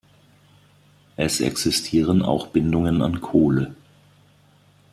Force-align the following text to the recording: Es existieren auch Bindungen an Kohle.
Es 1.15 1.41
existieren 1.41 2.23
auch 2.23 2.47
Bindungen 2.47 3.03
an 3.03 3.21
Kohle. 3.21 3.75